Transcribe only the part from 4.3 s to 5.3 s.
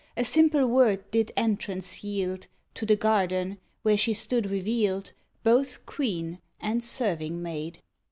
revealed